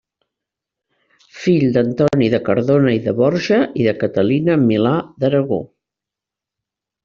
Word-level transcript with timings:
Fill 1.41 1.65
d'Antoni 1.75 2.31
de 2.37 2.41
Cardona 2.49 2.95
i 3.01 3.03
de 3.09 3.15
Borja 3.21 3.61
i 3.83 3.87
de 3.91 3.95
Caterina 4.05 4.59
Milà 4.67 4.99
d'Aragó. 5.23 5.65